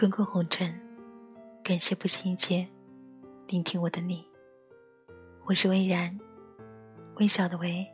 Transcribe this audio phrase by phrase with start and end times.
[0.00, 0.74] 滚滚红尘，
[1.62, 2.66] 感谢不经意间
[3.48, 4.26] 聆听我的你。
[5.44, 6.18] 我是微然，
[7.16, 7.86] 微笑的微，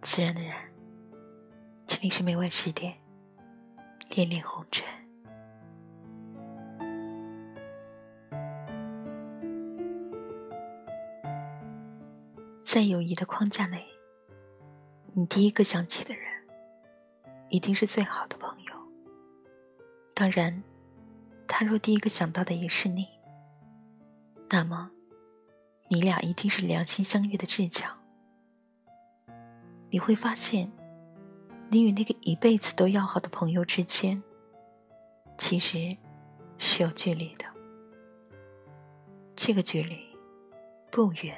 [0.00, 0.56] 自然的然。
[1.86, 2.96] 这里是每晚十点，
[4.08, 4.88] 恋恋红尘。
[12.62, 13.86] 在友谊的框架内，
[15.12, 16.24] 你第一个想起的人，
[17.50, 18.72] 一定是最好的朋友。
[20.14, 20.62] 当然，
[21.54, 23.06] 他若第一个想到的也是你，
[24.48, 24.90] 那么，
[25.88, 27.86] 你俩一定是两心相悦的至交。
[29.90, 30.72] 你会发现，
[31.68, 34.22] 你与那个一辈子都要好的朋友之间，
[35.36, 35.94] 其实
[36.56, 37.44] 是有距离的。
[39.36, 39.98] 这个距离，
[40.90, 41.36] 不远。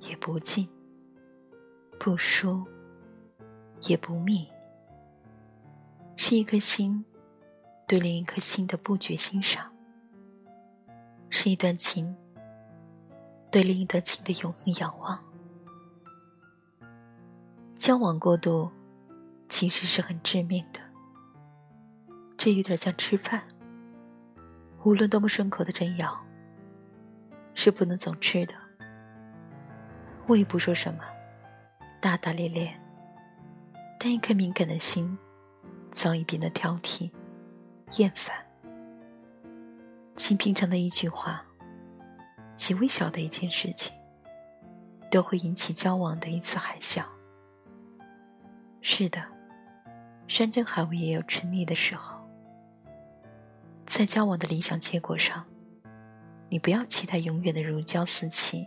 [0.00, 0.68] 也不近，
[2.00, 2.66] 不疏，
[3.82, 4.46] 也不密，
[6.16, 7.02] 是一颗心
[7.86, 9.70] 对另一颗心的不觉欣赏，
[11.28, 12.16] 是一段情
[13.50, 15.22] 对另一段情的永恒仰望。
[17.74, 18.70] 交往过度
[19.48, 20.80] 其实是很致命的，
[22.38, 23.42] 这有点像吃饭，
[24.84, 26.18] 无论多么顺口的真药，
[27.54, 28.54] 是不能总吃的。
[30.26, 31.04] 我也不说什么，
[32.00, 32.74] 大大咧咧。
[34.00, 35.16] 但一颗敏感的心，
[35.92, 37.10] 早已变得挑剔、
[37.98, 38.34] 厌烦。
[40.16, 41.44] 极平常的一句话，
[42.56, 43.92] 极微小的一件事情，
[45.10, 47.04] 都会引起交往的一次海啸。
[48.80, 49.22] 是的，
[50.28, 52.20] 山珍海味也有吃腻的时候。
[53.86, 55.44] 在交往的理想结果上，
[56.48, 58.66] 你不要期待永远的如胶似漆。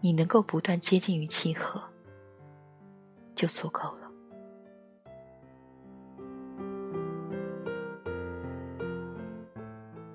[0.00, 1.82] 你能够不断接近与契合，
[3.34, 4.03] 就足够了。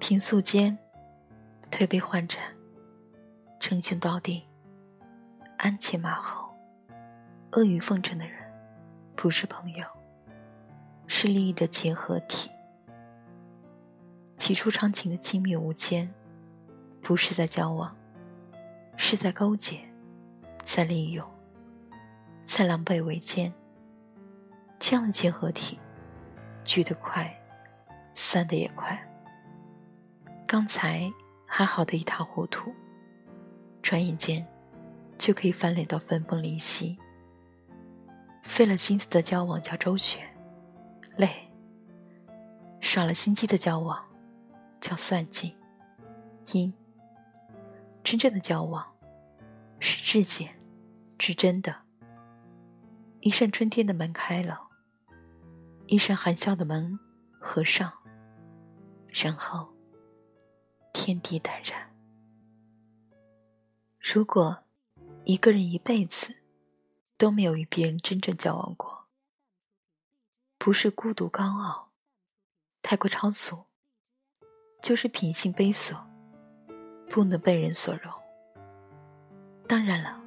[0.10, 0.76] 平素间，
[1.70, 2.42] 推杯换盏，
[3.60, 4.44] 称兄道弟，
[5.60, 6.50] 鞍前马后，
[7.52, 8.40] 阿谀奉承的人，
[9.16, 9.86] 不是朋友，
[11.06, 12.50] 是利益的结合体。
[14.36, 16.12] 起初长情的亲密无间，
[17.04, 17.96] 不是在交往。
[18.98, 19.80] 是在勾结，
[20.66, 21.24] 在利用，
[22.46, 23.54] 在狼狈为奸。
[24.80, 25.78] 这样的结合体，
[26.64, 27.32] 聚得快，
[28.16, 29.00] 散得也快。
[30.52, 31.14] 刚才
[31.46, 32.74] 还好的一塌糊涂，
[33.84, 34.44] 转眼间
[35.16, 36.98] 就可以翻脸到分崩离析。
[38.42, 40.28] 费了心思的交往叫周旋，
[41.18, 41.28] 累；
[42.82, 44.04] 耍了心机的交往
[44.82, 45.56] 叫算计，
[46.52, 46.74] 阴。
[48.04, 48.84] 真正的交往，
[49.80, 50.50] 是至简、
[51.20, 51.76] 至真的。
[53.20, 54.60] 一扇春天的门开了，
[55.86, 56.98] 一扇含笑的门
[57.40, 57.94] 合上，
[59.10, 59.72] 然后
[61.10, 61.90] 天地淡然。
[64.00, 64.60] 如果
[65.24, 66.36] 一个人一辈子
[67.18, 69.08] 都没有与别人真正交往过，
[70.60, 71.90] 不是孤独高傲、
[72.84, 73.66] 太过超俗，
[74.84, 75.98] 就是品性卑琐。
[77.10, 78.14] 不能被人所容。
[79.68, 80.22] 当然了，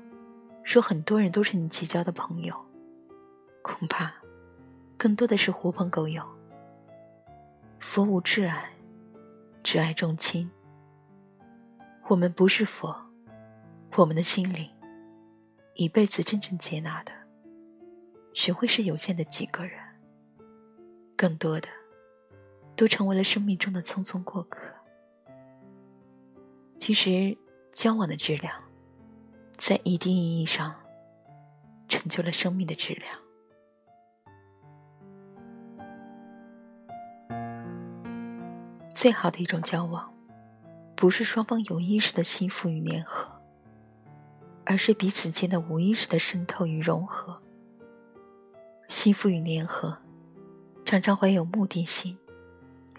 [0.65, 2.61] 说很多人都是你结交的朋友，
[3.63, 4.13] 恐怕
[4.99, 6.27] 更多的是狐朋狗友。
[7.79, 8.73] 佛无挚爱，
[9.63, 10.51] 只爱众亲。
[12.09, 12.95] 我们不是佛，
[13.97, 14.69] 我们的心灵
[15.75, 17.13] 一辈子真正接纳的，
[18.35, 19.81] 只会是有限的几个人。
[21.17, 21.69] 更多的，
[22.75, 24.69] 都成为了生命中的匆匆过客。
[26.79, 27.39] 其实，
[27.71, 28.53] 交往的质量，
[29.57, 30.75] 在一定意义上，
[31.89, 33.19] 成就了生命的质量。
[38.93, 40.12] 最好的一种交往，
[41.03, 43.29] 不是双方有意识的幸福与粘合，
[44.65, 47.43] 而是彼此间的无意识的渗透与融合。
[48.87, 49.99] 幸福与粘合，
[50.85, 52.17] 常常怀有目的性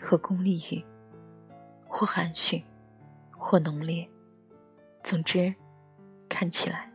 [0.02, 0.84] 和功利欲，
[1.88, 2.62] 或含蓄。
[3.32, 4.06] 或浓烈，
[5.02, 5.56] 总之，
[6.28, 6.92] 看起来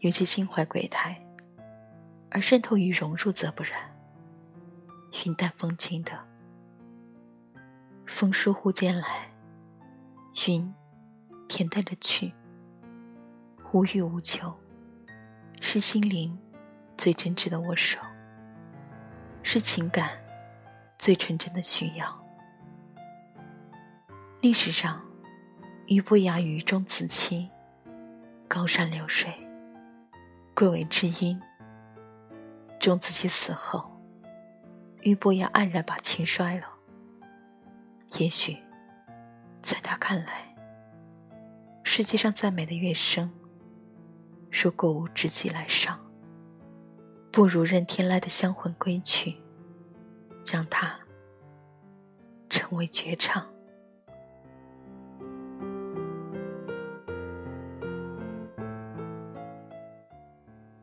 [0.00, 1.22] 有些心怀鬼胎，
[2.30, 3.94] 而渗透与融入则不然。
[5.26, 6.18] 云淡风轻的，
[8.06, 9.30] 风疏忽间来，
[10.46, 10.74] 云
[11.48, 12.32] 恬淡着去，
[13.72, 14.54] 无欲无求，
[15.60, 16.38] 是心灵
[16.96, 17.98] 最真挚的握手，
[19.42, 20.10] 是情感
[20.98, 22.26] 最纯真的需要。
[24.40, 25.00] 历史上。
[25.86, 27.50] 俞伯牙于中辞妻，
[28.48, 29.30] 高山流水，
[30.54, 31.38] 贵为知音。
[32.80, 33.94] 钟子期死后，
[35.02, 36.66] 俞伯牙黯然把琴摔了，
[38.12, 38.56] 也许，
[39.64, 40.54] 在他看来，
[41.84, 43.30] 世界上再美的乐声，
[44.52, 45.98] 如果无知己来上，
[47.32, 49.34] 不如任天籁的香魂归去，
[50.46, 50.94] 让它
[52.50, 53.50] 成为绝唱。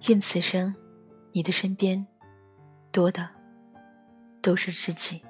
[0.07, 0.73] 愿此生，
[1.31, 2.07] 你的身边
[2.91, 3.29] 多的
[4.41, 5.23] 都是知己。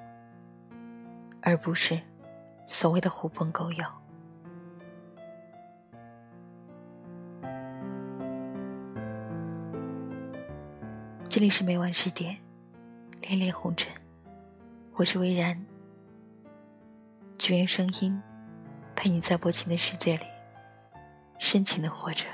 [1.42, 2.00] 而不是
[2.64, 3.84] 所谓的狐朋狗友。
[11.28, 12.36] 这里是每晚十点，
[13.20, 13.90] 恋恋红尘，
[14.94, 15.60] 我是微然。
[17.38, 18.20] 只愿声音
[18.94, 20.24] 陪你在薄情的世界里
[21.38, 22.26] 深情的活着。